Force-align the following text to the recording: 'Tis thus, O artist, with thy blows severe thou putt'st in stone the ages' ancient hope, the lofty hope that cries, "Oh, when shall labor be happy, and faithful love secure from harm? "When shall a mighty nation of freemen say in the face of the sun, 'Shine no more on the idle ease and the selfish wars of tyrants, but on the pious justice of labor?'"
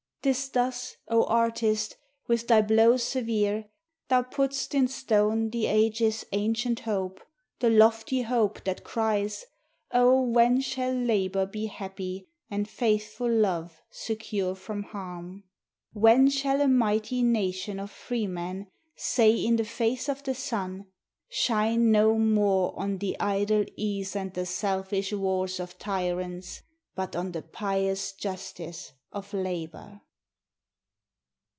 'Tis 0.23 0.49
thus, 0.49 0.97
O 1.07 1.23
artist, 1.23 1.97
with 2.27 2.47
thy 2.47 2.61
blows 2.61 3.01
severe 3.01 3.65
thou 4.07 4.21
putt'st 4.21 4.75
in 4.75 4.87
stone 4.87 5.49
the 5.49 5.65
ages' 5.65 6.23
ancient 6.31 6.81
hope, 6.81 7.19
the 7.57 7.71
lofty 7.71 8.21
hope 8.21 8.63
that 8.63 8.83
cries, 8.83 9.47
"Oh, 9.91 10.21
when 10.21 10.61
shall 10.61 10.93
labor 10.93 11.47
be 11.47 11.65
happy, 11.65 12.27
and 12.51 12.69
faithful 12.69 13.31
love 13.33 13.81
secure 13.89 14.53
from 14.53 14.83
harm? 14.83 15.43
"When 15.91 16.29
shall 16.29 16.61
a 16.61 16.67
mighty 16.67 17.23
nation 17.23 17.79
of 17.79 17.89
freemen 17.89 18.67
say 18.95 19.33
in 19.33 19.55
the 19.55 19.65
face 19.65 20.07
of 20.07 20.21
the 20.21 20.35
sun, 20.35 20.85
'Shine 21.29 21.91
no 21.91 22.19
more 22.19 22.77
on 22.79 22.99
the 22.99 23.19
idle 23.19 23.65
ease 23.75 24.15
and 24.15 24.31
the 24.35 24.45
selfish 24.45 25.11
wars 25.11 25.59
of 25.59 25.79
tyrants, 25.79 26.61
but 26.93 27.15
on 27.15 27.31
the 27.31 27.41
pious 27.41 28.11
justice 28.11 28.93
of 29.11 29.33
labor?'" 29.33 29.99